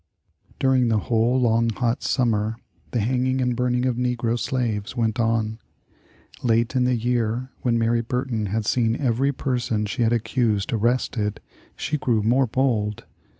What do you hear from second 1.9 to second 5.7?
summer the hanging and burning of negro slaves went on.